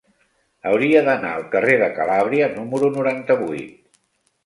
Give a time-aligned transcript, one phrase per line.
[0.69, 4.05] Hauria d'anar al carrer de Calàbria número noranta-vuit.